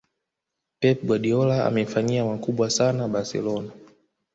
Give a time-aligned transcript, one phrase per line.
[0.79, 3.71] pep guardiola amefanyia makubwa sana barcelona